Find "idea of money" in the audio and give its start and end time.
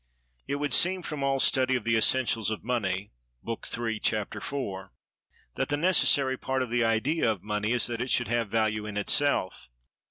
6.83-7.71